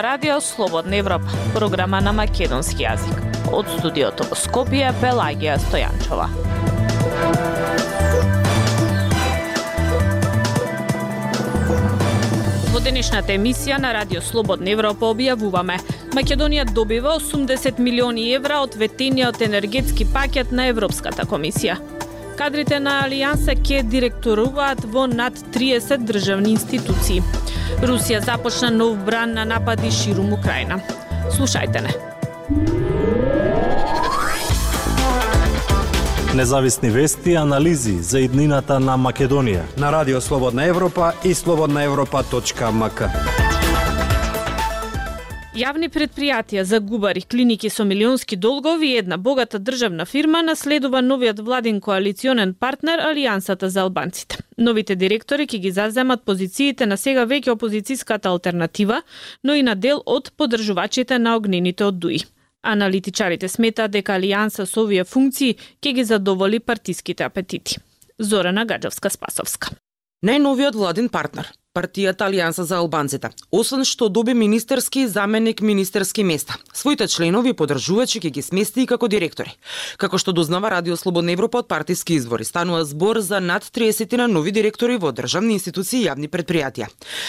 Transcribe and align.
ова 0.00 0.08
радио 0.08 0.40
Слободна 0.40 0.96
Европа, 0.96 1.28
програма 1.54 2.00
на 2.00 2.12
македонски 2.12 2.86
јазик. 2.86 3.18
Од 3.52 3.66
студиото 3.68 4.24
во 4.30 4.36
Скопје 4.38 4.94
Пелагија 4.96 5.58
Стојанчова. 5.60 6.28
Во 12.72 12.80
денешната 12.80 13.34
емисија 13.36 13.76
на 13.76 13.92
Радио 13.92 14.22
Слободна 14.24 14.72
Европа 14.72 15.10
објавуваме 15.12 15.76
Македонија 16.16 16.64
добива 16.72 17.18
80 17.20 17.78
милиони 17.78 18.30
евра 18.32 18.62
од 18.64 18.80
ветениот 18.80 19.42
енергетски 19.42 20.08
пакет 20.14 20.52
на 20.52 20.70
Европската 20.72 21.28
комисија. 21.28 21.76
Кадрите 22.40 22.80
на 22.80 23.02
Алијанса 23.04 23.52
ке 23.60 23.82
директоруваат 23.82 24.80
во 24.88 25.04
над 25.06 25.36
30 25.52 26.08
државни 26.08 26.56
институции. 26.56 27.20
Русија 27.82 28.24
започна 28.24 28.70
нов 28.70 28.98
бран 29.04 29.32
на 29.32 29.44
напади 29.44 29.90
ширум 29.90 30.32
Украина. 30.32 30.80
Слушајте 31.30 31.80
не. 31.80 31.94
Независни 36.34 36.90
вести 36.90 37.30
и 37.30 37.36
анализи 37.36 38.02
за 38.02 38.20
иднината 38.20 38.80
на 38.80 38.98
Македонија 38.98 39.62
на 39.76 39.92
Радио 39.92 40.20
Слободна 40.20 40.64
Европа 40.64 41.12
и 41.24 41.34
слободнаевропа.мк. 41.34 43.49
Јавни 45.50 45.88
предпријатија 45.90 46.62
за 46.62 46.78
губари, 46.78 47.24
клиники 47.26 47.68
со 47.74 47.82
милионски 47.84 48.36
долгови 48.36 48.86
и 48.92 48.98
една 48.98 49.16
богата 49.18 49.58
државна 49.58 50.04
фирма 50.06 50.42
наследува 50.46 51.00
новиот 51.02 51.40
владин 51.42 51.80
коалиционен 51.80 52.54
партнер 52.54 53.02
Алијансата 53.02 53.66
за 53.66 53.80
албанците. 53.82 54.38
Новите 54.58 54.94
директори 54.94 55.48
ќе 55.50 55.58
ги 55.58 55.72
заземат 55.74 56.22
позициите 56.22 56.86
на 56.86 56.96
сега 56.96 57.26
веќе 57.26 57.56
опозицијската 57.56 58.30
алтернатива, 58.30 59.02
но 59.42 59.54
и 59.54 59.62
на 59.66 59.74
дел 59.74 60.02
од 60.06 60.30
поддржувачите 60.36 61.18
на 61.18 61.34
огнените 61.36 61.84
од 61.84 61.98
ДУИ. 61.98 62.22
Аналитичарите 62.62 63.48
сметаат 63.48 63.90
дека 63.90 64.20
Алијанса 64.20 64.70
со 64.70 64.84
овие 64.84 65.04
функции 65.04 65.56
ќе 65.82 65.94
ги 65.94 66.04
задоволи 66.04 66.60
партиските 66.60 67.24
апетити. 67.26 67.80
Зорана 68.18 68.66
Гаджевска-Спасовска. 68.66 69.74
Најновиот 70.22 70.76
владин 70.78 71.08
партнер 71.08 71.50
партијата 71.70 72.26
Алијанса 72.26 72.64
за 72.66 72.80
албанците, 72.82 73.28
освен 73.54 73.84
што 73.86 74.08
доби 74.10 74.32
министерски 74.34 75.04
и 75.04 75.08
заменик 75.08 75.60
министерски 75.62 76.24
места. 76.26 76.56
Своите 76.74 77.06
членови 77.06 77.52
подржувачи 77.54 78.18
ќе 78.18 78.30
ги 78.34 78.42
смести 78.42 78.82
и 78.82 78.88
како 78.90 79.06
директори. 79.06 79.52
Како 79.96 80.18
што 80.18 80.34
дознава 80.34 80.72
Радио 80.74 80.96
Слободна 80.98 81.30
Европа 81.30 81.62
од 81.62 81.68
партиски 81.70 82.16
извори, 82.18 82.44
станува 82.44 82.82
збор 82.84 83.20
за 83.22 83.38
над 83.40 83.62
30 83.62 84.16
на 84.18 84.26
нови 84.26 84.50
директори 84.50 84.96
во 84.98 85.12
државни 85.12 85.54
институции 85.54 86.00
и 86.00 86.08
јавни 86.08 86.26
предпријатија. 86.26 86.88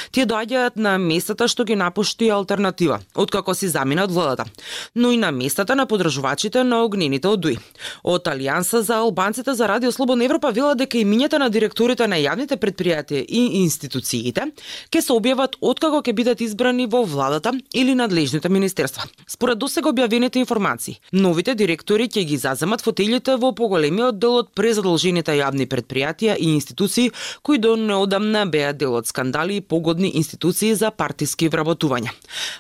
Тие 0.10 0.26
доаѓаат 0.26 0.74
на 0.76 0.96
местата 0.98 1.46
што 1.48 1.64
ги 1.64 1.78
напушти 1.78 2.32
алтернатива, 2.34 2.98
откако 3.14 3.54
си 3.54 3.70
замина 3.70 4.08
од 4.10 4.12
владата, 4.12 4.50
но 4.96 5.12
и 5.12 5.22
на 5.22 5.30
местата 5.32 5.76
на 5.76 5.86
подржувачите 5.86 6.64
на 6.64 6.82
огнените 6.82 7.30
од 7.30 7.46
ДУИ. 7.46 7.60
Од 8.04 8.26
Алијанса 8.26 8.82
за 8.82 9.04
албанците 9.06 9.54
за 9.54 9.70
Радио 9.70 9.92
Слободна 9.92 10.26
Европа 10.26 10.50
вела 10.50 10.74
дека 10.74 10.98
имињата 10.98 11.38
на 11.38 11.54
директорите 11.54 12.08
на 12.08 12.18
јавните 12.18 12.58
предпријатија 12.58 13.22
и 13.30 13.62
институции 13.62 14.31
кандидатите 14.32 14.52
ќе 14.92 15.02
се 15.02 15.14
објават 15.14 15.58
откако 15.62 16.02
ќе 16.02 16.14
бидат 16.14 16.42
избрани 16.42 16.88
во 16.88 17.04
владата 17.06 17.52
или 17.74 17.96
надлежните 17.96 18.50
министерства. 18.50 19.04
Според 19.28 19.58
досега 19.58 19.90
објавените 19.92 20.40
информации, 20.40 21.00
новите 21.12 21.56
директори 21.56 22.08
ќе 22.08 22.26
ги 22.26 22.38
заземат 22.38 22.82
фотелите 22.82 23.36
во 23.36 23.54
поголемиот 23.54 24.20
дел 24.20 24.42
од 24.42 24.52
презадолжените 24.56 25.32
јавни 25.32 25.68
предпријатија 25.68 26.38
и 26.38 26.54
институции 26.54 27.12
кои 27.42 27.58
до 27.58 27.76
неодамна 27.76 28.46
беа 28.46 28.74
дел 28.74 28.96
од 28.96 29.08
скандали 29.08 29.58
и 29.58 29.62
погодни 29.62 30.12
институции 30.16 30.74
за 30.76 30.92
партиски 30.92 31.50
вработувања. 31.50 32.12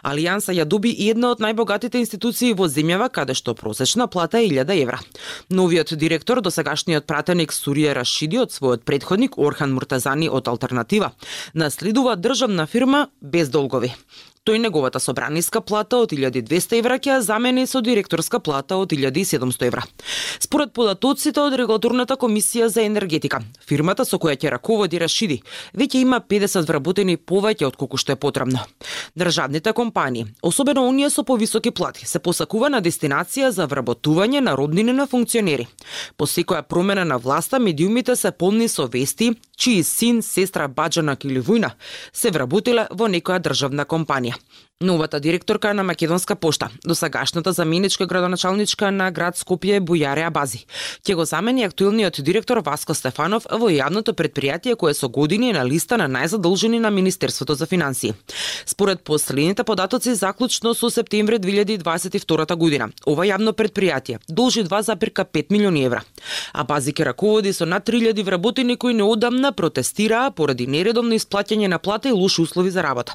Алијанса 0.04 0.54
ја 0.54 0.66
доби 0.66 0.90
и 0.92 1.10
една 1.10 1.32
од 1.32 1.42
најбогатите 1.42 2.00
институции 2.00 2.54
во 2.54 2.68
земјава 2.68 3.10
каде 3.10 3.34
што 3.34 3.56
просечна 3.56 4.08
плата 4.08 4.40
е 4.40 4.48
1000 4.50 4.82
евра. 4.82 5.00
Новиот 5.50 5.94
директор, 5.96 6.42
досегашниот 6.42 7.06
пратеник 7.06 7.52
Сурија 7.54 7.94
Рашиди 7.94 8.40
од 8.40 8.52
својот 8.52 8.86
предходник 8.86 9.38
Орхан 9.38 9.74
Муртазани 9.74 10.30
од 10.30 10.48
Алтернатива, 10.48 11.12
наследува 11.62 12.16
државна 12.16 12.66
фирма 12.66 13.08
без 13.22 13.50
долгови. 13.50 13.94
Тој 14.42 14.58
неговата 14.58 15.00
собраниска 15.00 15.60
плата 15.62 16.00
од 16.02 16.16
1200 16.18 16.80
евра 16.80 16.96
ќе 16.98 17.20
замени 17.22 17.68
со 17.70 17.78
директорска 17.86 18.40
плата 18.42 18.74
од 18.82 18.90
1700 18.90 19.68
евра. 19.68 19.84
Според 20.42 20.72
податоците 20.74 21.38
од 21.44 21.54
регулаторната 21.54 22.18
комисија 22.18 22.66
за 22.74 22.82
енергетика, 22.82 23.44
фирмата 23.70 24.02
со 24.02 24.18
која 24.18 24.34
ќе 24.34 24.50
раководи 24.50 24.98
Рашиди 24.98 25.38
веќе 25.78 26.02
има 26.02 26.18
50 26.26 26.66
вработени 26.66 27.18
повеќе 27.18 27.68
од 27.68 27.78
колку 27.78 28.00
што 28.02 28.16
е 28.16 28.18
потребно. 28.18 28.66
Државните 29.14 29.76
компании, 29.78 30.26
особено 30.42 30.88
оние 30.90 31.12
со 31.12 31.22
повисоки 31.24 31.70
плати, 31.70 32.08
се 32.10 32.18
посакува 32.18 32.74
на 32.74 32.82
дестинација 32.82 33.54
за 33.54 33.70
вработување 33.70 34.42
на 34.42 34.58
роднини 34.58 34.92
на 34.92 35.06
функционери. 35.06 35.68
По 36.18 36.26
секоја 36.26 36.64
промена 36.64 37.06
на 37.06 37.20
власта, 37.20 37.60
медиумите 37.60 38.16
се 38.16 38.32
полни 38.32 38.68
со 38.68 38.90
вести 38.90 39.36
чиј 39.62 39.84
син, 39.84 40.22
сестра, 40.26 40.68
баджанак 40.68 41.26
или 41.26 41.40
војна 41.40 41.76
се 42.12 42.34
вработиле 42.34 42.88
во 42.90 43.06
некоја 43.06 43.38
државна 43.38 43.86
компанија. 43.86 44.31
мне. 44.32 44.71
Новата 44.82 45.20
директорка 45.20 45.74
на 45.74 45.84
Македонска 45.84 46.36
пошта, 46.36 46.70
досагашната 46.86 47.52
заменичка 47.52 48.06
градоначалничка 48.06 48.92
на 48.92 49.12
град 49.12 49.38
Скопје 49.38 49.78
Бујаре 49.78 50.26
Абази. 50.26 50.66
Ќе 51.06 51.14
го 51.14 51.26
замени 51.26 51.68
актуелниот 51.70 52.18
директор 52.26 52.64
Васко 52.66 52.96
Стефанов 52.98 53.46
во 53.46 53.70
јавното 53.70 54.18
предпријатие 54.18 54.74
кое 54.76 54.96
со 54.98 55.06
години 55.08 55.52
е 55.52 55.54
на 55.54 55.66
листа 55.70 56.00
на 56.02 56.08
најзадолжени 56.10 56.80
на 56.82 56.90
Министерството 56.90 57.54
за 57.54 57.66
финансии. 57.66 58.14
Според 58.66 59.04
последните 59.04 59.64
податоци 59.64 60.16
заклучно 60.16 60.74
со 60.74 60.90
септември 60.90 61.38
2022 61.38 62.56
година, 62.56 62.90
ова 63.06 63.22
јавно 63.22 63.54
предпријатие 63.54 64.18
должи 64.30 64.64
2,5 64.64 65.46
милиони 65.52 65.86
евра. 65.86 66.02
Абази 66.54 66.94
ке 66.94 67.06
раководи 67.06 67.54
со 67.54 67.66
над 67.66 67.86
3000 67.86 68.24
вработени 68.24 68.78
кои 68.78 68.94
неодамна 68.94 69.52
протестираа 69.52 70.32
поради 70.32 70.66
нередовно 70.66 71.14
исплаќање 71.14 71.68
на 71.68 71.78
плата 71.78 72.10
и 72.10 72.12
лоши 72.12 72.42
услови 72.42 72.72
за 72.72 72.82
работа. 72.82 73.14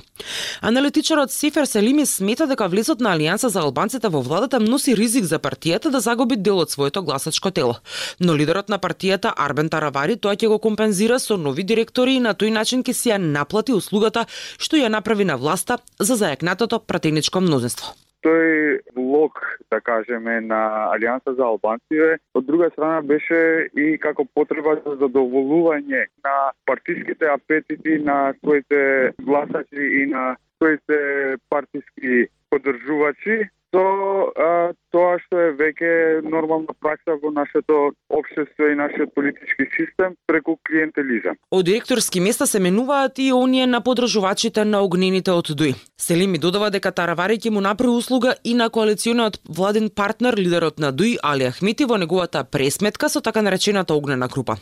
Аналитичарот 0.62 1.32
Сиф 1.32 1.55
Сефер 1.56 1.66
Селими 1.66 2.04
смета 2.06 2.44
дека 2.44 2.66
влезот 2.68 3.00
на 3.00 3.14
Алијанса 3.16 3.48
за 3.48 3.62
албанците 3.64 4.10
во 4.12 4.20
владата 4.20 4.58
носи 4.60 4.92
ризик 4.92 5.24
за 5.24 5.38
партијата 5.40 5.88
да 5.88 6.02
загуби 6.04 6.36
дел 6.36 6.60
од 6.60 6.70
своето 6.70 7.00
гласачко 7.02 7.50
тело. 7.50 7.78
Но 8.20 8.36
лидерот 8.36 8.68
на 8.68 8.76
партијата 8.78 9.32
Арбен 9.32 9.72
Таравари 9.72 10.20
тоа 10.20 10.36
ќе 10.36 10.52
го 10.52 10.58
компензира 10.60 11.16
со 11.18 11.40
нови 11.40 11.64
директори 11.64 12.20
и 12.20 12.20
на 12.20 12.34
тој 12.36 12.52
начин 12.52 12.84
ќе 12.84 12.92
си 12.92 13.08
ја 13.08 13.16
наплати 13.16 13.72
услугата 13.72 14.26
што 14.58 14.76
ја 14.76 14.92
направи 14.92 15.24
на 15.24 15.40
власта 15.40 15.78
за 15.98 16.20
зајакнатото 16.20 16.84
пратеничко 16.84 17.40
мнозинство 17.40 17.96
тој 18.24 18.80
блок, 18.94 19.40
да 19.70 19.80
кажеме, 19.80 20.40
на 20.40 20.60
Алијанса 20.94 21.36
за 21.36 21.44
албанците, 21.44 22.18
од 22.34 22.46
друга 22.46 22.70
страна 22.70 23.02
беше 23.02 23.68
и 23.76 23.98
како 23.98 24.24
потреба 24.34 24.76
за 24.84 24.96
задоволување 25.02 26.06
на 26.24 26.36
партиските 26.66 27.28
апетити 27.32 27.98
на 27.98 28.34
своите 28.40 29.12
гласачи 29.22 29.90
и 30.02 30.06
на 30.06 30.36
своите 30.56 30.98
партиски 31.48 32.26
поддржувачи 32.50 33.48
со 33.76 34.32
а, 34.32 34.72
тоа 34.92 35.16
што 35.20 35.40
е 35.40 35.50
веќе 35.58 35.90
нормална 36.24 36.72
пракса 36.80 37.16
во 37.20 37.30
нашето 37.34 37.92
општество 38.08 38.70
и 38.72 38.76
нашиот 38.78 39.12
политички 39.14 39.66
систем 39.76 40.16
преку 40.26 40.56
клиентелизам. 40.64 41.36
Од 41.52 41.66
директорски 41.68 42.22
места 42.24 42.46
се 42.46 42.60
менуваат 42.60 43.18
и 43.20 43.32
оние 43.36 43.66
на 43.66 43.82
подржувачите 43.84 44.64
на 44.64 44.80
огнените 44.84 45.30
од 45.30 45.52
ДУИ. 45.52 45.74
ми 46.26 46.38
додава 46.38 46.70
дека 46.70 46.92
Таравари 46.92 47.36
ќе 47.36 47.50
му 47.50 47.60
направи 47.60 47.92
услуга 47.92 48.34
и 48.44 48.54
на 48.54 48.70
коалициониот 48.70 49.40
владен 49.48 49.90
партнер 49.90 50.34
лидерот 50.38 50.78
на 50.78 50.92
ДУИ 50.92 51.18
Али 51.22 51.50
Ахмети 51.50 51.84
во 51.84 51.98
неговата 51.98 52.44
пресметка 52.44 53.08
со 53.08 53.20
така 53.20 53.42
наречената 53.42 53.94
огнена 53.94 54.28
група. 54.28 54.56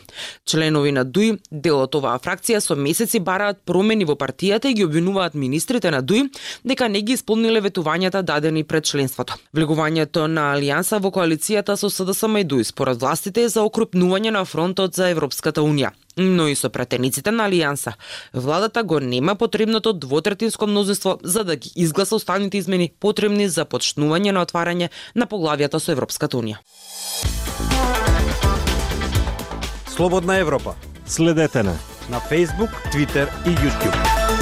Членови 0.45 0.91
на 0.91 1.05
ДУИ, 1.05 1.39
дел 1.51 1.79
од 1.79 1.95
оваа 1.95 2.19
фракција 2.19 2.59
со 2.59 2.75
месеци 2.75 3.19
бараат 3.19 3.63
промени 3.65 4.05
во 4.05 4.15
партијата 4.15 4.67
и 4.67 4.73
ги 4.73 4.85
обвинуваат 4.85 5.33
министрите 5.35 5.91
на 5.91 6.01
ДУИ 6.01 6.29
дека 6.65 6.89
не 6.89 7.01
ги 7.01 7.13
исполниле 7.13 7.61
ветувањата 7.61 8.21
дадени 8.21 8.63
пред 8.63 8.83
член 8.83 9.04
членството. 9.05 9.35
Влегувањето 9.53 10.27
на 10.27 10.53
Алијанса 10.55 10.99
во 10.99 11.11
коалицијата 11.11 11.75
со 11.77 11.89
СДСМ 11.89 12.37
и 12.37 12.43
ДУИ 12.43 12.63
според 12.63 12.99
властите 12.99 13.43
е 13.43 13.49
за 13.49 13.61
окрупнување 13.61 14.31
на 14.31 14.45
фронтот 14.45 14.95
за 14.95 15.09
Европската 15.09 15.61
Унија. 15.61 15.91
Но 16.17 16.47
и 16.47 16.55
со 16.55 16.69
пратениците 16.69 17.31
на 17.31 17.47
Алијанса, 17.47 17.93
владата 18.33 18.83
го 18.83 18.99
нема 18.99 19.35
потребното 19.35 19.93
двотретинско 19.93 20.67
мнозинство 20.67 21.19
за 21.23 21.43
да 21.43 21.55
ги 21.55 21.71
изгласа 21.75 22.15
останите 22.15 22.57
измени 22.57 22.91
потребни 22.99 23.49
за 23.49 23.65
почнување 23.65 24.31
на 24.31 24.45
отварање 24.45 24.89
на 25.15 25.25
поглавијата 25.27 25.79
со 25.79 25.91
Европската 25.91 26.37
Унија. 26.37 26.57
Слободна 29.87 30.37
Европа. 30.37 30.75
Следете 31.05 31.63
на 31.63 31.77
на 32.09 32.19
Facebook, 32.19 32.69
Twitter 32.93 33.27
и 33.45 33.49
YouTube. 33.49 34.34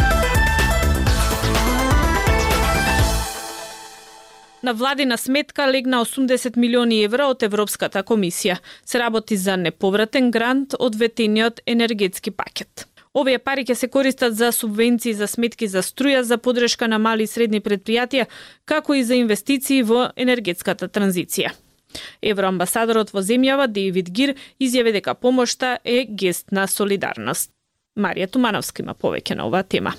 На 4.63 4.73
владина 4.73 5.17
сметка 5.17 5.71
легна 5.71 6.05
80 6.05 6.57
милиони 6.57 7.01
евра 7.03 7.25
од 7.27 7.41
Европската 7.43 7.99
комисија. 7.99 8.61
Се 8.85 8.99
работи 8.99 9.35
за 9.35 9.57
неповратен 9.57 10.29
грант 10.31 10.75
од 10.79 10.95
ветениот 10.95 11.59
енергетски 11.67 12.31
пакет. 12.31 12.87
Овие 13.13 13.41
пари 13.43 13.65
ќе 13.67 13.75
се 13.75 13.89
користат 13.91 14.37
за 14.39 14.53
субвенции 14.55 15.13
за 15.13 15.27
сметки 15.27 15.67
за 15.67 15.83
струја 15.83 16.21
за 16.21 16.37
подршка 16.37 16.87
на 16.87 16.97
мали 16.97 17.27
и 17.27 17.27
средни 17.27 17.59
предпријатија, 17.59 18.25
како 18.65 18.95
и 18.95 19.03
за 19.03 19.19
инвестиции 19.19 19.83
во 19.83 20.13
енергетската 20.15 20.87
транзиција. 20.87 21.51
Евроамбасадорот 22.23 23.11
во 23.11 23.19
земјава 23.19 23.67
Дејвид 23.67 24.15
Гир 24.15 24.35
изјави 24.63 24.95
дека 24.95 25.13
помошта 25.13 25.77
е 25.83 26.05
гест 26.07 26.55
на 26.55 26.67
солидарност. 26.67 27.51
Марија 27.99 28.31
Тумановска 28.31 28.81
има 28.81 28.95
повеќе 28.95 29.35
на 29.35 29.51
оваа 29.51 29.67
тема. 29.67 29.93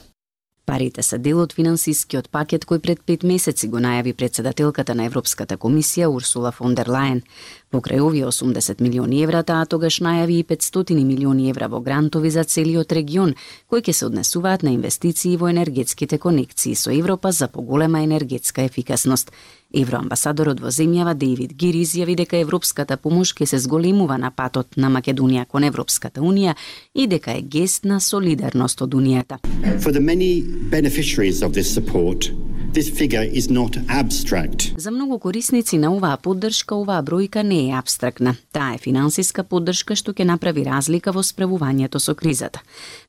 Парите 0.67 1.03
се 1.03 1.19
дел 1.19 1.43
од 1.43 1.53
финансискиот 1.53 2.31
пакет 2.33 2.63
кој 2.65 2.79
пред 2.81 3.01
пет 3.05 3.25
месеци 3.29 3.69
го 3.69 3.83
најави 3.85 4.15
председателката 4.17 4.95
на 4.97 5.05
Европската 5.05 5.59
комисија 5.61 6.09
Урсула 6.09 6.53
фон 6.57 6.73
дер 6.79 6.89
Лајен. 6.89 7.21
Покрај 7.69 8.01
овие 8.01 8.25
80 8.31 8.81
милиони 8.81 9.21
евра, 9.27 9.43
таа 9.45 9.67
тогаш 9.69 10.01
најави 10.01 10.39
и 10.41 10.47
500 10.49 11.05
милиони 11.05 11.51
евра 11.51 11.69
во 11.69 11.83
грантови 11.85 12.31
за 12.31 12.45
целиот 12.45 12.97
регион, 12.97 13.35
кои 13.69 13.85
ќе 13.85 13.93
се 13.93 14.07
однесуваат 14.07 14.65
на 14.65 14.73
инвестиции 14.73 15.37
во 15.37 15.53
енергетските 15.53 16.19
конекции 16.19 16.75
со 16.75 16.91
Европа 16.97 17.33
за 17.33 17.49
поголема 17.49 18.01
енергетска 18.01 18.63
ефикасност. 18.63 19.33
Евроамбасадорот 19.75 20.61
во 20.63 20.71
земјава 20.71 21.15
Дейвид 21.19 21.55
Гир 21.59 21.75
изјави 21.75 22.15
дека 22.17 22.39
европската 22.39 22.97
помош 22.97 23.35
ќе 23.35 23.47
се 23.51 23.59
зголемува 23.59 24.19
на 24.19 24.31
патот 24.31 24.77
на 24.77 24.91
Македонија 24.91 25.47
кон 25.51 25.65
Европската 25.65 26.23
унија 26.23 26.55
и 26.95 27.07
дека 27.07 27.35
е 27.39 27.43
гест 27.43 27.85
на 27.85 28.01
солидарност 28.01 28.83
од 28.83 28.95
унијата. 28.95 29.39
For 29.83 29.93
the 29.93 30.01
many 30.01 30.43
beneficiaries 30.71 31.43
of 31.43 31.53
this 31.53 31.75
support, 31.75 32.31
This 32.75 32.91
figure 32.91 33.31
is 33.33 33.51
not 33.51 33.79
abstract. 33.89 34.75
За 34.79 34.91
многу 34.91 35.19
корисници 35.19 35.79
на 35.79 35.95
оваа 35.95 36.17
поддршка, 36.17 36.75
оваа 36.75 37.03
бројка 37.03 37.43
не 37.43 37.69
е 37.69 37.79
абстрактна. 37.79 38.35
Таа 38.53 38.75
е 38.75 38.79
финансиска 38.79 39.45
поддршка 39.45 39.95
што 39.95 40.11
ќе 40.11 40.27
направи 40.27 40.65
разлика 40.67 41.13
во 41.13 41.23
справувањето 41.23 42.03
со 42.03 42.15
кризата. 42.15 42.63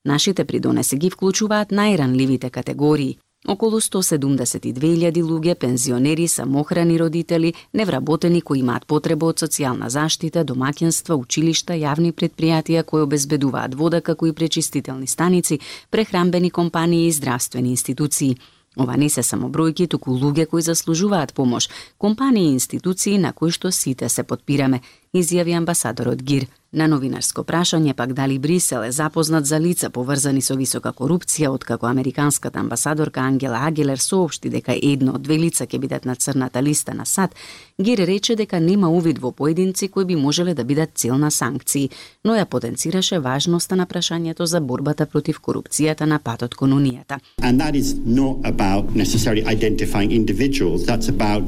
Нашите 0.05 0.45
придонеси 0.45 0.97
ги 0.97 1.09
вклучуваат 1.09 1.73
најранливите 1.73 2.49
категории, 2.49 3.17
Околу 3.45 3.77
172.000 3.77 5.21
луѓе, 5.21 5.53
пензионери, 5.55 6.27
самохрани 6.27 6.97
родители, 6.97 7.53
невработени 7.73 8.41
кои 8.41 8.59
имаат 8.59 8.87
потреба 8.89 9.29
од 9.29 9.43
социјална 9.43 9.89
заштита, 9.93 10.41
домаќинства, 10.41 11.13
училишта, 11.13 11.77
јавни 11.77 12.09
предпријатија 12.09 12.81
кои 12.89 13.05
обезбедуваат 13.05 13.77
вода 13.77 14.01
како 14.01 14.25
и 14.25 14.33
пречистителни 14.33 15.05
станици, 15.07 15.59
прехрамбени 15.91 16.49
компании 16.49 17.07
и 17.07 17.11
здравствени 17.11 17.69
институции– 17.77 18.35
Ова 18.75 18.97
не 18.97 19.09
се 19.09 19.23
само 19.23 19.47
бројки, 19.49 19.87
туку 19.87 20.11
луѓе 20.11 20.45
кои 20.51 20.61
заслужуваат 20.61 21.33
помош, 21.33 21.69
компании 21.97 22.49
и 22.49 22.55
институции 22.59 23.17
на 23.17 23.31
кои 23.31 23.51
што 23.51 23.71
сите 23.71 24.09
се 24.09 24.23
подпираме, 24.23 24.81
изјави 25.15 25.55
амбасадорот 25.55 26.21
Гир. 26.21 26.47
На 26.75 26.89
новинарско 26.91 27.45
прашање 27.47 27.93
пак 27.95 28.11
дали 28.13 28.35
Брисел 28.39 28.83
е 28.83 28.91
запознат 28.91 29.45
за 29.47 29.59
лица 29.63 29.89
поврзани 29.89 30.41
со 30.43 30.57
висока 30.59 30.91
корупција, 30.91 31.47
откако 31.47 31.87
американската 31.87 32.59
амбасадорка 32.59 33.21
Ангела 33.23 33.61
Агилер 33.63 33.97
соопшти 33.97 34.49
дека 34.51 34.75
едно 34.75 35.13
од 35.15 35.23
две 35.23 35.37
лица 35.39 35.63
ќе 35.63 35.79
бидат 35.79 36.05
на 36.05 36.15
црната 36.15 36.59
листа 36.63 36.93
на 36.93 37.05
САД, 37.05 37.31
Гир 37.79 37.97
рече 38.07 38.35
дека 38.35 38.59
нема 38.59 38.89
увид 38.89 39.19
во 39.19 39.31
поединци 39.31 39.87
кои 39.87 40.05
би 40.05 40.15
можеле 40.15 40.53
да 40.53 40.63
бидат 40.63 40.89
цел 40.95 41.17
на 41.17 41.31
санкции, 41.31 41.89
но 42.23 42.35
ја 42.35 42.45
потенцираше 42.45 43.19
важноста 43.19 43.75
на 43.75 43.87
прашањето 43.87 44.43
за 44.43 44.59
борбата 44.59 45.05
против 45.05 45.39
корупцијата 45.39 46.05
на 46.05 46.19
патот 46.19 46.55
кон 46.55 46.73
унијата. 46.73 47.19
About 47.39 48.95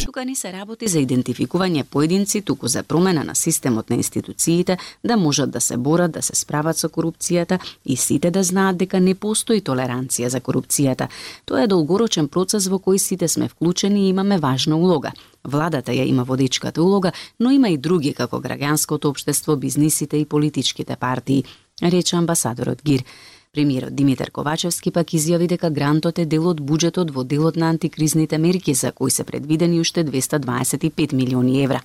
Тука 0.06 0.26
не 0.26 0.36
се 0.36 0.52
работи 0.52 0.88
за 0.88 1.00
идентификување 1.00 1.84
поединци, 1.84 2.42
туку 2.42 2.68
за 2.68 2.84
промена 2.84 3.24
на 3.24 3.36
системот 3.36 3.90
на 3.90 3.96
институциите 3.96 4.78
да 5.04 5.17
можат 5.18 5.52
да 5.52 5.62
се 5.62 5.78
борат, 5.78 6.12
да 6.12 6.22
се 6.22 6.36
справат 6.36 6.78
со 6.78 6.90
корупцијата 6.90 7.60
и 7.86 7.98
сите 7.98 8.32
да 8.32 8.44
знаат 8.44 8.78
дека 8.78 9.00
не 9.00 9.16
постои 9.16 9.62
толеранција 9.62 10.28
за 10.28 10.40
корупцијата. 10.40 11.08
Тоа 11.46 11.64
е 11.64 11.68
долгорочен 11.68 12.28
процес 12.28 12.68
во 12.68 12.80
кој 12.80 12.98
сите 12.98 13.28
сме 13.28 13.50
вклучени 13.50 14.06
и 14.06 14.10
имаме 14.10 14.38
важна 14.38 14.78
улога. 14.78 15.12
Владата 15.44 15.92
ја 15.92 16.06
има 16.06 16.24
водичката 16.24 16.84
улога, 16.84 17.12
но 17.40 17.52
има 17.52 17.70
и 17.70 17.78
други 17.78 18.14
како 18.14 18.42
граѓанското 18.42 19.06
општество, 19.06 19.56
бизнисите 19.56 20.18
и 20.18 20.26
политичките 20.26 20.96
партии, 20.96 21.44
рече 21.84 22.16
амбасадорот 22.16 22.84
Гир. 22.84 23.04
Премиерот 23.58 23.96
Димитар 23.96 24.30
Ковачевски 24.30 24.92
пак 24.94 25.16
изјави 25.18 25.48
дека 25.50 25.72
грантот 25.74 26.20
е 26.22 26.28
дел 26.30 26.44
од 26.52 26.60
буџетот 26.62 27.10
во 27.10 27.24
делот 27.26 27.56
на 27.58 27.72
антикризните 27.74 28.38
мерки 28.38 28.76
за 28.78 28.92
кои 28.92 29.10
се 29.10 29.24
предвидени 29.26 29.80
уште 29.82 30.04
225 30.06 31.16
милиони 31.18 31.64
евра. 31.64 31.82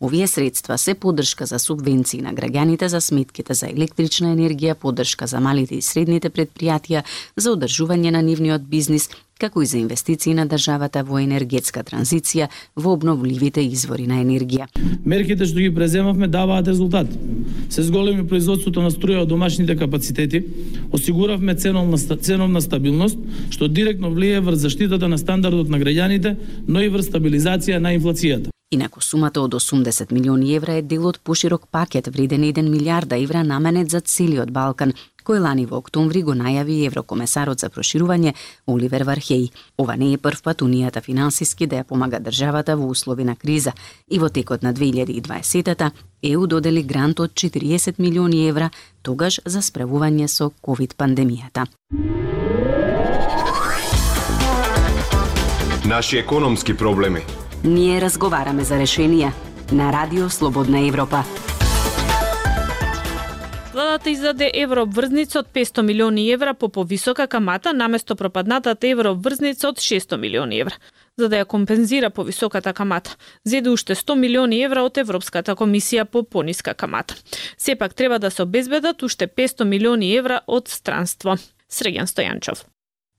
Овие 0.00 0.28
средства 0.28 0.78
се 0.78 0.94
поддршка 0.94 1.46
за 1.46 1.58
субвенции 1.58 2.22
на 2.22 2.30
граѓаните 2.30 2.86
за 2.86 3.00
сметките 3.00 3.58
за 3.58 3.66
електрична 3.66 4.36
енергија, 4.36 4.74
поддршка 4.74 5.26
за 5.26 5.40
малите 5.40 5.74
и 5.74 5.82
средните 5.82 6.30
предпријатија, 6.30 7.02
за 7.36 7.56
одржување 7.58 8.14
на 8.14 8.22
нивниот 8.22 8.62
бизнис 8.62 9.10
како 9.38 9.62
и 9.62 9.66
за 9.66 9.78
инвестиции 9.78 10.34
на 10.34 10.46
државата 10.48 11.02
во 11.04 11.18
енергетска 11.20 11.82
транзиција 11.84 12.48
во 12.76 12.94
обновливите 12.96 13.60
извори 13.60 14.06
на 14.06 14.22
енергија. 14.22 14.68
Мерките 15.04 15.46
што 15.46 15.60
ги 15.60 15.74
преземавме 15.74 16.28
даваат 16.28 16.68
резултат. 16.68 17.06
Се 17.68 17.82
зголеми 17.82 18.26
производството 18.26 18.82
на 18.82 18.90
струја 18.90 19.22
од 19.24 19.28
домашните 19.28 19.76
капацитети, 19.76 20.42
осигуравме 20.92 21.54
ценовна, 21.54 21.98
ценовна 21.98 22.60
стабилност, 22.60 23.18
што 23.50 23.68
директно 23.68 24.10
влие 24.10 24.40
врз 24.40 24.66
заштитата 24.66 25.08
на 25.08 25.18
стандардот 25.18 25.68
на 25.68 25.78
граѓаните, 25.78 26.36
но 26.68 26.80
и 26.80 26.88
врз 26.88 27.10
стабилизација 27.12 27.78
на 27.78 27.96
инфлацијата. 27.98 28.50
Инаку 28.74 29.00
сумата 29.00 29.38
од 29.40 29.54
80 29.54 30.10
милиони 30.12 30.56
евра 30.56 30.80
е 30.80 30.82
дел 30.82 31.04
од 31.06 31.20
поширок 31.22 31.68
пакет 31.70 32.08
вреден 32.08 32.42
1 32.42 32.68
милиарда 32.68 33.16
евра 33.22 33.44
наменет 33.44 33.90
за 33.90 34.00
целиот 34.00 34.50
Балкан, 34.50 34.92
кој 35.26 35.40
лани 35.42 35.66
во 35.66 35.80
октомври 35.82 36.22
го 36.22 36.34
најави 36.38 36.84
еврокомесарот 36.86 37.60
за 37.60 37.70
проширување 37.74 38.34
Оливер 38.70 39.04
Вархеј. 39.08 39.50
Ова 39.82 39.96
не 39.96 40.12
е 40.14 40.18
прв 40.18 40.42
пат 40.42 40.62
унијата 40.62 41.02
финансиски 41.02 41.66
да 41.66 41.82
ја 41.82 41.88
помага 41.88 42.20
државата 42.20 42.76
во 42.76 42.86
услови 42.86 43.24
на 43.24 43.36
криза 43.36 43.72
и 44.08 44.18
во 44.18 44.28
текот 44.28 44.62
на 44.62 44.74
2020-та 44.74 45.90
ЕУ 46.22 46.46
додели 46.46 46.82
грант 46.82 47.20
од 47.20 47.34
40 47.34 47.98
милиони 47.98 48.46
евра 48.48 48.70
тогаш 49.02 49.40
за 49.44 49.62
справување 49.62 50.28
со 50.28 50.50
ковид 50.60 50.94
пандемијата. 50.96 51.66
Наши 55.86 56.18
економски 56.18 56.76
проблеми. 56.76 57.20
Ние 57.64 58.00
разговараме 58.00 58.64
за 58.64 58.74
решенија 58.74 59.30
на 59.72 59.92
Радио 59.92 60.30
Слободна 60.30 60.80
Европа. 60.88 61.24
Владата 63.76 64.08
издаде 64.08 64.46
еврообврзница 64.56 65.42
од 65.42 65.48
500 65.52 65.82
милиони 65.84 66.22
евра 66.32 66.54
по 66.54 66.70
повисока 66.72 67.26
камата 67.26 67.74
наместо 67.76 68.14
пропаднатата 68.16 68.88
еврообврзница 68.88 69.68
од 69.68 69.82
600 69.84 70.16
милиони 70.16 70.60
евра. 70.64 70.78
За 71.20 71.28
да 71.28 71.42
ја 71.42 71.44
компензира 71.44 72.08
повисоката 72.10 72.72
камата, 72.72 73.18
зеде 73.44 73.68
уште 73.70 73.94
100 73.94 74.16
милиони 74.16 74.62
евра 74.64 74.80
од 74.80 74.96
Европската 74.96 75.52
комисија 75.52 76.04
по 76.04 76.22
пониска 76.24 76.72
камата. 76.74 77.18
Сепак 77.58 77.94
треба 77.94 78.18
да 78.18 78.30
се 78.30 78.42
обезбедат 78.42 79.02
уште 79.02 79.28
500 79.28 79.64
милиони 79.64 80.16
евра 80.16 80.40
од 80.46 80.72
странство. 80.72 81.36
Срегјан 81.68 82.08
Стојанчов. 82.08 82.64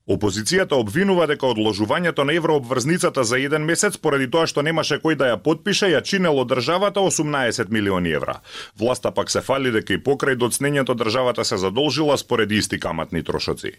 Опозицијата 0.08 0.72
обвинува 0.80 1.26
дека 1.28 1.44
одложувањето 1.46 2.24
на 2.24 2.32
еврообврзницата 2.32 3.24
за 3.28 3.36
еден 3.44 3.66
месец 3.68 3.98
поради 4.00 4.24
тоа 4.32 4.46
што 4.48 4.62
немаше 4.64 4.96
кој 5.02 5.18
да 5.20 5.26
ја 5.28 5.36
подпише 5.44 5.90
ја 5.92 6.00
чинело 6.00 6.46
државата 6.48 7.00
18 7.04 7.68
милиони 7.68 8.14
евра. 8.16 8.38
Власта 8.78 9.10
пак 9.12 9.30
се 9.30 9.42
фали 9.44 9.70
дека 9.70 9.92
и 9.92 10.00
покрај 10.00 10.38
доцнењето 10.40 10.96
државата 10.96 11.44
се 11.44 11.58
задолжила 11.60 12.16
според 12.16 12.52
исти 12.52 12.80
каматни 12.80 13.22
трошоци. 13.22 13.72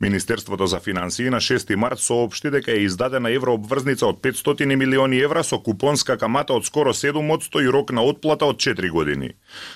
Министерството 0.00 0.66
за 0.66 0.80
финансии 0.80 1.30
на 1.30 1.40
6 1.40 1.74
март 1.74 1.98
соопшти 1.98 2.50
дека 2.50 2.72
е 2.72 2.86
издадена 2.86 3.32
еврообврзница 3.34 4.06
од 4.06 4.22
500 4.22 4.76
милиони 4.76 5.18
евра 5.18 5.42
со 5.42 5.58
купонска 5.58 6.16
камата 6.16 6.54
од 6.54 6.64
скоро 6.64 6.94
7% 6.94 7.58
и 7.62 7.68
рок 7.68 7.90
на 7.92 8.02
отплата 8.02 8.46
од 8.46 8.56
4 8.56 8.90
години. 8.90 9.32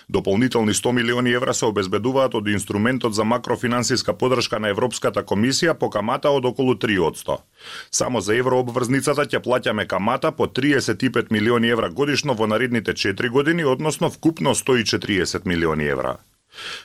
Дополнителни 0.08 0.74
100 0.74 0.92
милиони 0.92 1.32
евра 1.32 1.54
се 1.54 1.66
обезбедуваат 1.66 2.34
од 2.34 2.46
инструментот 2.48 3.14
за 3.14 3.24
макрофинансиска 3.24 4.14
подршка 4.14 4.60
на 4.60 4.68
Европската 4.68 5.24
комисија 5.24 5.74
по 5.74 5.95
камата 5.96 6.30
од 6.30 6.44
околу 6.44 6.74
3%. 6.74 7.40
Само 7.90 8.20
за 8.20 8.36
еврообврзницата 8.36 9.24
ќе 9.24 9.42
плаќаме 9.48 9.88
камата 9.88 10.32
по 10.32 10.46
35 10.60 11.32
милиони 11.32 11.72
евра 11.72 11.90
годишно 11.90 12.36
во 12.36 12.46
наредните 12.46 12.92
4 12.92 13.32
години, 13.32 13.64
односно 13.64 14.10
вкупно 14.10 14.54
140 14.54 15.46
милиони 15.46 15.88
евра. 15.96 16.18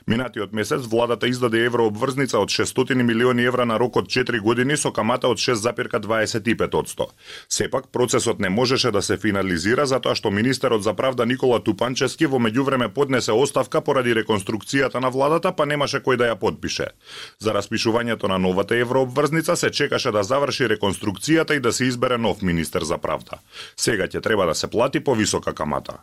Минатиот 0.08 0.54
месец 0.54 0.86
владата 0.86 1.28
издаде 1.28 1.66
еврообврзница 1.66 2.40
од 2.40 2.50
600 2.50 2.94
милиони 3.04 3.44
евра 3.44 3.66
на 3.66 3.80
рок 3.80 3.96
од 3.96 4.08
4 4.08 4.40
години 4.40 4.78
со 4.78 4.92
камата 4.92 5.28
од 5.28 5.38
6,25%. 5.38 7.08
Сепак 7.48 7.88
процесот 7.92 8.40
не 8.40 8.50
можеше 8.50 8.92
да 8.92 9.01
се 9.01 9.18
финализира 9.18 9.86
затоа 9.86 10.16
што 10.16 10.32
министерот 10.32 10.84
за 10.84 10.94
правда 10.94 11.25
Никола 11.25 11.60
Тупанчески 11.60 12.25
во 12.25 12.40
меѓувреме 12.40 12.90
поднесе 12.94 13.32
оставка 13.32 13.82
поради 13.82 14.13
реконструкцијата 14.13 15.00
на 15.00 15.10
владата, 15.10 15.51
па 15.51 15.66
немаше 15.66 16.01
кој 16.01 16.18
да 16.18 16.32
ја 16.32 16.40
подпише. 16.40 16.92
За 17.40 17.54
распишувањето 17.54 18.28
на 18.28 18.38
новата 18.38 18.75
еврообврзница 18.75 19.56
се 19.56 19.72
чекаше 19.72 20.12
да 20.12 20.24
заврши 20.24 20.70
реконструкцијата 20.70 21.58
и 21.58 21.60
да 21.60 21.74
се 21.74 21.86
избере 21.86 22.18
нов 22.18 22.42
министер 22.42 22.84
за 22.84 22.98
правда. 22.98 23.40
Сега 23.78 24.08
ќе 24.08 24.22
треба 24.22 24.46
да 24.46 24.56
се 24.56 24.68
плати 24.68 25.00
по 25.00 25.16
висока 25.16 25.54
камата. 25.54 25.98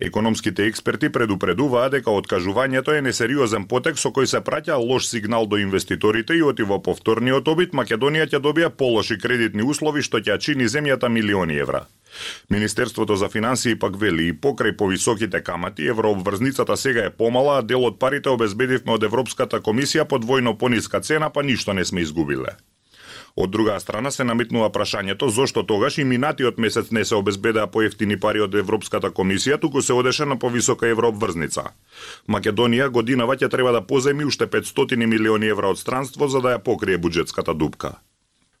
Економските 0.00 0.66
експерти 0.68 1.08
предупредуваат 1.08 1.94
дека 1.94 2.12
откажувањето 2.12 2.92
е 2.92 3.02
несериозен 3.04 3.64
потек 3.64 3.96
со 3.96 4.10
кој 4.12 4.28
се 4.28 4.42
праќа 4.44 4.76
лош 4.76 5.06
сигнал 5.08 5.46
до 5.48 5.56
инвеститорите 5.56 6.36
и 6.36 6.42
оти 6.44 6.66
во 6.68 6.76
повторниот 6.88 7.48
обид 7.48 7.72
Македонија 7.72 8.26
ќе 8.28 8.42
добија 8.44 8.68
полоши 8.68 9.16
кредитни 9.16 9.64
услови 9.64 10.04
што 10.04 10.20
ќе 10.20 10.36
чини 10.38 10.68
земјата 10.68 11.08
милиони 11.08 11.56
евра. 11.64 11.86
Министерството 12.50 13.16
за 13.16 13.32
финансии 13.32 13.78
пак 13.78 13.96
вели 13.96 14.28
и 14.28 14.36
покрај 14.36 14.76
повисоките 14.76 15.40
камати, 15.40 15.88
еврообврзницата 15.88 16.76
сега 16.76 17.04
е 17.04 17.16
помала, 17.16 17.58
а 17.58 17.62
дел 17.62 17.88
од 17.88 17.98
парите 17.98 18.28
обезбедивме 18.28 18.92
од 18.92 19.02
Европската 19.02 19.64
комисија 19.64 20.04
по 20.04 20.20
двојно 20.20 20.58
пониска 20.58 21.00
цена, 21.00 21.32
па 21.32 21.42
ништо 21.42 21.72
не 21.72 21.84
сме 21.84 22.04
изгубиле. 22.04 22.58
Од 23.36 23.50
друга 23.50 23.80
страна 23.80 24.10
се 24.10 24.24
наметнува 24.24 24.70
прашањето 24.72 25.28
зошто 25.28 25.62
тогаш 25.62 25.98
и 25.98 26.04
минатиот 26.04 26.58
месец 26.58 26.90
не 26.90 27.04
се 27.04 27.14
обезбедаа 27.14 27.66
поевтини 27.66 28.16
пари 28.20 28.40
од 28.40 28.54
Европската 28.54 29.10
комисија, 29.18 29.60
туку 29.60 29.82
се 29.82 29.92
одеше 29.92 30.24
на 30.24 30.38
повисока 30.38 30.88
еврообврзница. 30.88 31.64
Македонија 32.28 32.88
годинава 32.88 33.36
ќе 33.36 33.50
треба 33.52 33.76
да 33.76 33.84
поземи 33.86 34.24
уште 34.24 34.46
500 34.46 35.06
милиони 35.06 35.52
евра 35.52 35.68
од 35.68 35.78
странство 35.78 36.28
за 36.28 36.40
да 36.40 36.56
ја 36.56 36.64
покрие 36.64 36.98
буџетската 36.98 37.54
дупка. 37.54 37.92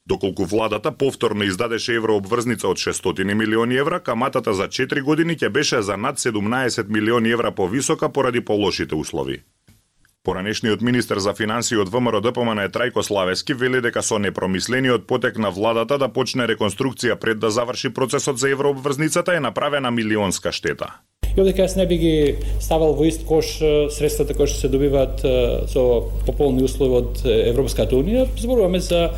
Доколку 0.06 0.44
владата 0.44 0.92
повторно 0.92 1.44
издадеше 1.44 1.96
еврообврзница 1.96 2.68
од 2.68 2.76
600 2.76 3.34
милиони 3.34 3.80
евра, 3.80 4.00
каматата 4.00 4.54
за 4.54 4.68
4 4.68 5.02
години 5.02 5.40
ќе 5.40 5.48
беше 5.48 5.82
за 5.82 5.96
над 5.96 6.18
17 6.18 6.88
милиони 6.88 7.30
евра 7.30 7.50
повисока 7.50 8.12
поради 8.12 8.44
полошите 8.44 8.94
услови. 8.94 9.42
Поранешниот 10.26 10.80
министер 10.82 11.20
за 11.22 11.34
финансии 11.38 11.76
од 11.78 11.86
ВМРО 11.86 12.18
ДПМН 12.18 12.64
е 12.64 12.70
Трајко 12.74 13.04
Славески 13.06 13.54
вели 13.54 13.78
дека 13.78 14.02
со 14.02 14.18
непромислениот 14.18 15.04
потек 15.06 15.38
на 15.38 15.52
владата 15.54 16.00
да 16.02 16.08
почне 16.10 16.48
реконструкција 16.50 17.14
пред 17.14 17.38
да 17.38 17.52
заврши 17.54 17.92
процесот 17.94 18.42
за 18.42 18.50
еврообврзницата 18.50 19.36
е 19.36 19.40
направена 19.40 19.94
милионска 19.94 20.50
штета. 20.50 20.88
И 21.30 21.38
овде 21.38 21.54
јас 21.54 21.76
не 21.78 21.86
би 21.86 21.98
ги 22.02 22.14
ставал 22.58 22.98
во 22.98 23.06
ист 23.06 23.22
кош 23.22 23.52
средствата 23.94 24.34
кои 24.34 24.50
што 24.50 24.66
се 24.66 24.72
добиваат 24.74 25.22
со 25.70 25.86
пополни 26.26 26.66
услови 26.66 26.98
од 27.04 27.22
Европската 27.22 27.94
унија, 27.94 28.26
зборуваме 28.34 28.82
за 28.82 29.12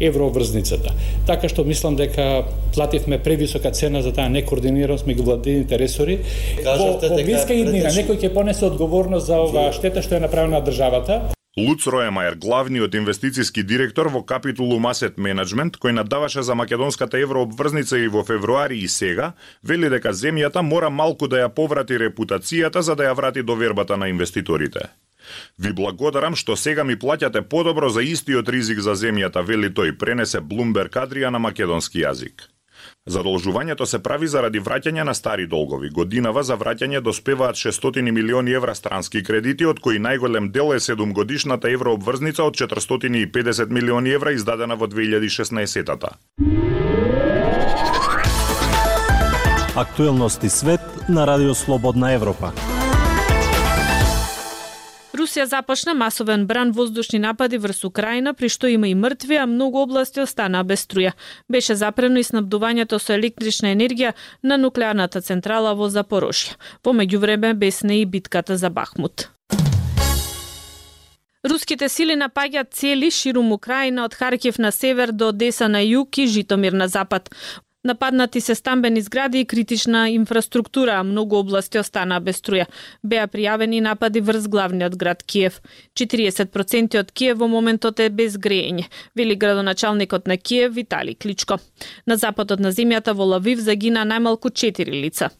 евроврзницата. 0.00 0.94
Така 1.26 1.48
што 1.48 1.64
мислам 1.64 1.96
дека 1.96 2.44
плативме 2.74 3.18
превисока 3.18 3.70
цена 3.70 4.02
за 4.02 4.12
таа 4.12 4.28
некоординираност 4.28 5.06
меѓу 5.06 5.26
владините 5.28 5.78
ресори. 5.78 6.20
Во, 6.64 6.96
во 6.96 7.20
блиска 7.20 7.54
иднина 7.54 7.92
некој 7.92 8.20
ќе 8.20 8.32
понесе 8.34 8.66
одговорност 8.70 9.26
за 9.26 9.42
оваа 9.44 9.72
штета 9.76 10.02
што 10.02 10.16
е 10.16 10.24
направена 10.26 10.64
државата. 10.64 11.20
Луц 11.58 11.82
Роемајер, 11.90 12.36
главниот 12.38 12.94
инвестициски 12.94 13.64
директор 13.66 14.06
во 14.06 14.22
Капитулум 14.22 14.86
Asset 14.86 15.18
Management, 15.18 15.80
кој 15.82 15.96
надаваше 15.98 16.44
за 16.46 16.54
македонската 16.54 17.18
еврообврзница 17.18 17.98
и 17.98 18.06
во 18.06 18.22
февруари 18.22 18.78
и 18.78 18.88
сега, 18.88 19.32
вели 19.62 19.90
дека 19.90 20.14
земјата 20.14 20.62
мора 20.62 20.90
малку 20.94 21.26
да 21.26 21.42
ја 21.42 21.50
поврати 21.50 21.98
репутацијата 21.98 22.86
за 22.86 22.94
да 22.94 23.10
ја 23.10 23.16
врати 23.18 23.42
довербата 23.42 23.96
на 23.96 24.08
инвеститорите. 24.08 24.94
Ви 25.58 25.72
благодарам 25.72 26.36
што 26.36 26.56
сега 26.56 26.84
ми 26.84 26.96
плаќате 26.96 27.42
подобро 27.42 27.88
за 27.88 28.02
истиот 28.02 28.48
ризик 28.48 28.80
за 28.80 28.94
земјата, 28.94 29.44
вели 29.44 29.70
тој, 29.70 29.98
пренесе 29.98 30.40
Блумберг 30.40 30.96
Адрија 30.96 31.30
на 31.30 31.38
македонски 31.38 32.02
јазик. 32.04 32.48
Задолжувањето 33.06 33.86
се 33.86 33.98
прави 33.98 34.28
заради 34.28 34.60
враќање 34.60 35.04
на 35.04 35.14
стари 35.14 35.46
долгови. 35.46 35.90
Годинава 35.90 36.42
за 36.42 36.56
враќање 36.56 37.00
доспеваат 37.00 37.56
600 37.56 38.10
милиони 38.10 38.52
евра 38.52 38.74
странски 38.74 39.22
кредити, 39.22 39.66
од 39.66 39.80
кои 39.80 39.98
најголем 39.98 40.50
дел 40.50 40.74
е 40.74 40.80
7 40.80 41.12
годишната 41.12 41.70
еврообврзница 41.70 42.44
од 42.44 42.56
450 42.56 43.70
милиони 43.70 44.10
евра 44.10 44.32
издадена 44.32 44.76
во 44.76 44.86
2016-та. 44.86 46.16
Актуелности 49.76 50.48
свет 50.50 50.80
на 51.08 51.26
Радио 51.26 51.54
Слободна 51.54 52.12
Европа. 52.12 52.52
Русија 55.20 55.44
започна 55.44 55.92
масовен 55.94 56.46
бран 56.46 56.70
воздушни 56.72 57.18
напади 57.20 57.58
врз 57.60 57.84
Украина, 57.84 58.32
при 58.34 58.48
што 58.48 58.70
има 58.72 58.88
и 58.88 58.94
мртви, 58.94 59.36
а 59.36 59.46
многу 59.46 59.82
области 59.82 60.20
останаа 60.20 60.64
без 60.64 60.86
струја. 60.86 61.12
Беше 61.48 61.74
запрено 61.76 62.16
и 62.16 62.24
снабдувањето 62.24 62.96
со 62.98 63.12
електрична 63.12 63.74
енергија 63.74 64.14
на 64.42 64.56
нуклеарната 64.56 65.20
централа 65.20 65.74
во 65.76 65.90
Запорожје. 65.92 66.56
Во 66.84 66.96
меѓувреме 66.96 67.52
бесне 67.52 68.00
и 68.00 68.06
битката 68.06 68.56
за 68.56 68.70
Бахмут. 68.70 69.28
Руските 71.44 71.88
сили 71.88 72.16
напаѓаат 72.16 72.72
цели 72.72 73.10
ширум 73.10 73.52
Украина 73.52 74.04
од 74.04 74.14
Харкив 74.14 74.58
на 74.58 74.72
север 74.72 75.12
до 75.12 75.28
Одеса 75.34 75.68
на 75.68 75.84
југ 75.84 76.16
и 76.16 76.26
Житомир 76.26 76.72
на 76.72 76.88
запад. 76.88 77.28
Нападнати 77.84 78.40
се 78.40 78.54
стамбени 78.54 79.00
згради 79.00 79.40
и 79.40 79.44
критична 79.44 80.10
инфраструктура, 80.10 80.92
а 80.92 81.02
многу 81.02 81.36
области 81.36 81.78
останаа 81.78 82.20
без 82.20 82.36
струја. 82.42 82.66
Беа 83.02 83.24
пријавени 83.24 83.80
напади 83.80 84.20
врз 84.20 84.48
главниот 84.52 84.98
град 85.00 85.22
Киев. 85.24 85.62
40% 85.96 87.00
од 87.00 87.12
Киев 87.12 87.40
во 87.40 87.48
моментот 87.48 88.00
е 88.04 88.10
без 88.12 88.36
грејење, 88.36 88.84
вели 89.16 89.34
градоначалникот 89.34 90.28
на 90.28 90.36
Киев 90.36 90.74
Витали 90.76 91.14
Кличко. 91.14 91.56
На 92.06 92.20
западот 92.20 92.60
на 92.60 92.68
земјата 92.68 93.16
во 93.16 93.24
Лавив 93.24 93.64
загина 93.64 94.04
најмалку 94.04 94.52
4 94.52 94.84
лица. 94.84 95.30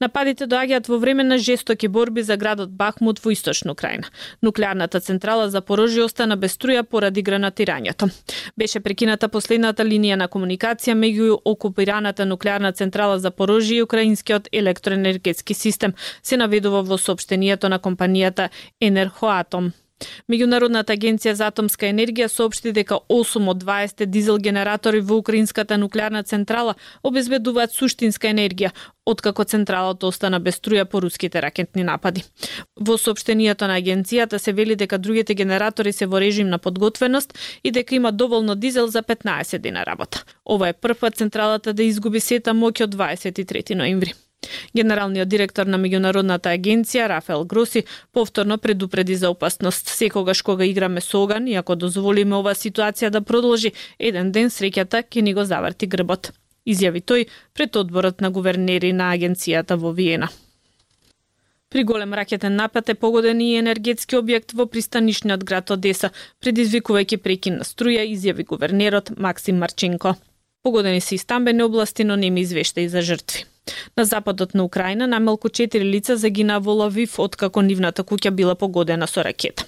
Нападите 0.00 0.46
доаѓаат 0.46 0.88
во 0.88 0.98
време 0.98 1.24
на 1.24 1.38
жестоки 1.38 1.88
борби 1.88 2.22
за 2.22 2.36
градот 2.36 2.70
Бахмут 2.70 3.20
во 3.24 3.32
источна 3.32 3.72
Украина. 3.72 4.08
Нуклеарната 4.42 5.00
централа 5.00 5.50
за 5.50 5.60
Порожи 5.60 6.02
остана 6.02 6.36
без 6.36 6.56
струја 6.56 6.82
поради 6.82 7.22
гранатирањето. 7.22 8.10
Беше 8.56 8.80
прекината 8.80 9.28
последната 9.28 9.84
линија 9.84 10.16
на 10.16 10.28
комуникација 10.28 10.94
меѓу 10.94 11.38
окупираната 11.44 12.26
нуклеарна 12.26 12.72
централа 12.72 13.18
за 13.18 13.30
Порожи 13.30 13.76
и 13.76 13.82
украинскиот 13.82 14.48
електроенергетски 14.52 15.54
систем, 15.54 15.94
се 16.22 16.36
наведува 16.36 16.82
во 16.82 16.98
соопштението 16.98 17.68
на 17.68 17.78
компанијата 17.78 18.48
Енерхоатом. 18.80 19.72
Меѓународната 20.30 20.94
агенција 20.96 21.34
за 21.38 21.50
атомска 21.52 21.86
енергија 21.86 22.28
соопшти 22.28 22.72
дека 22.72 22.98
8 23.08 23.50
од 23.50 23.64
20 23.64 24.06
дизел 24.06 24.38
генератори 24.38 25.00
во 25.00 25.18
украинската 25.22 25.78
нуклеарна 25.78 26.22
централа 26.22 26.74
обезбедуваат 27.02 27.72
суштинска 27.72 28.28
енергија, 28.28 28.72
откако 29.06 29.44
централата 29.44 30.06
остана 30.06 30.40
без 30.40 30.60
струја 30.60 30.84
по 30.84 31.00
руските 31.02 31.42
ракетни 31.42 31.84
напади. 31.84 32.24
Во 32.80 32.98
соопштенијата 32.98 33.66
на 33.66 33.78
агенцијата 33.80 34.38
се 34.38 34.52
вели 34.52 34.76
дека 34.76 34.98
другите 34.98 35.34
генератори 35.34 35.92
се 35.92 36.06
во 36.06 36.20
режим 36.20 36.48
на 36.48 36.58
подготвеност 36.58 37.38
и 37.64 37.70
дека 37.70 37.94
има 37.94 38.12
доволно 38.12 38.54
дизел 38.54 38.86
за 38.86 39.02
15 39.02 39.58
дена 39.58 39.86
работа. 39.86 40.24
Ова 40.44 40.68
е 40.68 40.72
прв 40.72 41.10
централата 41.10 41.72
да 41.72 41.82
изгуби 41.82 42.20
сета 42.20 42.54
моќ 42.54 42.84
од 42.84 42.94
23 42.94 43.74
ноември. 43.74 44.14
Генералниот 44.76 45.28
директор 45.28 45.66
на 45.66 45.78
меѓународната 45.78 46.52
агенција 46.52 47.08
Рафел 47.08 47.44
Гроси 47.44 47.84
повторно 48.12 48.58
предупреди 48.58 49.16
за 49.16 49.30
опасност. 49.30 49.88
Секогаш 49.88 50.42
кога 50.42 50.64
играме 50.64 51.00
со 51.00 51.22
оган 51.22 51.48
и 51.48 51.54
ако 51.54 51.76
дозволиме 51.76 52.36
оваа 52.36 52.54
ситуација 52.54 53.10
да 53.10 53.20
продолжи, 53.20 53.72
еден 53.98 54.32
ден 54.32 54.50
среќата 54.50 55.02
ќе 55.02 55.22
ни 55.22 55.34
го 55.34 55.44
заврти 55.44 55.86
грбот. 55.86 56.32
Изјави 56.66 57.02
тој 57.02 57.26
пред 57.54 57.76
одборот 57.76 58.20
на 58.20 58.30
гувернери 58.30 58.92
на 58.92 59.10
агенцијата 59.16 59.76
во 59.76 59.92
Виена. 59.92 60.28
При 61.72 61.84
голем 61.84 62.12
ракетен 62.14 62.56
напад 62.56 62.88
е 62.88 62.94
погоден 62.94 63.40
и 63.40 63.56
енергетски 63.56 64.16
објект 64.16 64.52
во 64.52 64.66
пристанишниот 64.66 65.44
град 65.44 65.70
Одеса, 65.70 66.10
предизвикувајќи 66.44 67.16
прекин 67.16 67.56
на 67.62 67.64
струја, 67.64 68.04
изјави 68.04 68.44
гувернерот 68.44 69.16
Максим 69.16 69.56
Марченко. 69.56 70.14
Погодени 70.62 71.00
се 71.00 71.14
и 71.14 71.18
стамбени 71.18 71.62
области, 71.62 72.04
но 72.04 72.16
нема 72.16 72.40
извештаи 72.40 72.88
за 72.88 73.02
жртви. 73.02 73.44
На 73.96 74.04
западот 74.04 74.54
на 74.54 74.64
Украина 74.64 75.06
најмалку 75.06 75.50
4 75.50 75.82
лица 75.84 76.16
загина 76.16 76.60
во 76.60 76.74
Лавив 76.74 77.18
откако 77.18 77.62
нивната 77.62 78.02
куќа 78.02 78.30
била 78.30 78.54
погодена 78.54 79.06
со 79.06 79.22
ракета. 79.22 79.64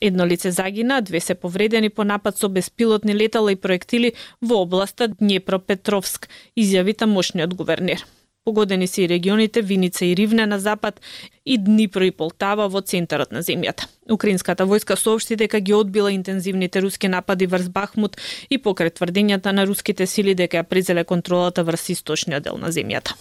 Едно 0.00 0.26
лице 0.26 0.50
загина, 0.50 1.00
две 1.00 1.20
се 1.20 1.34
повредени 1.34 1.90
по 1.90 2.04
напад 2.04 2.38
со 2.38 2.48
беспилотни 2.48 3.14
летала 3.14 3.52
и 3.52 3.56
проектили 3.56 4.14
во 4.40 4.62
областа 4.62 5.08
Днепропетровск, 5.08 6.28
изјави 6.56 6.96
тамошниот 6.98 7.54
гувернер. 7.54 8.02
Погодени 8.44 8.86
се 8.86 9.02
и 9.02 9.08
регионите 9.08 9.62
Виница 9.62 10.04
и 10.04 10.16
Ривне 10.16 10.46
на 10.46 10.58
запад 10.58 11.00
и 11.46 11.58
Днипро 11.58 12.04
и 12.04 12.10
Полтава 12.10 12.66
во 12.68 12.80
центарот 12.82 13.30
на 13.30 13.38
земјата. 13.38 13.86
Украинската 14.10 14.66
војска 14.66 14.96
соопшти 14.98 15.36
дека 15.38 15.60
ги 15.60 15.74
одбила 15.74 16.10
интензивните 16.10 16.82
руски 16.82 17.06
напади 17.08 17.46
врз 17.46 17.68
Бахмут 17.70 18.18
и 18.50 18.58
покрај 18.58 18.98
тврдењата 18.98 19.52
на 19.54 19.62
руските 19.62 20.06
сили 20.06 20.34
дека 20.34 20.58
ја 20.58 20.66
презеле 20.66 21.04
контролата 21.04 21.62
врз 21.62 21.88
источниот 21.94 22.42
дел 22.42 22.58
на 22.58 22.74
земјата. 22.74 23.14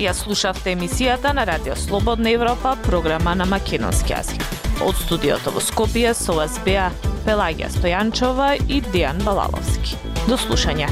Ја 0.00 0.16
слушавте 0.16 0.72
емисијата 0.72 1.34
на 1.36 1.44
Радио 1.44 1.76
Слободна 1.76 2.30
Европа, 2.30 2.78
програма 2.88 3.34
на 3.34 3.44
македонски 3.44 4.16
јазик. 4.16 4.40
Од 4.80 4.96
студиото 4.96 5.52
во 5.52 5.60
Скопје 5.60 6.16
со 6.16 6.40
вас 6.40 6.56
беа 6.64 6.88
Пелагија 7.28 7.68
Стојанчова 7.68 8.54
и 8.64 8.80
Дијан 8.80 9.20
Балаловски. 9.28 10.00
До 10.24 10.40
слушање. 10.40 10.88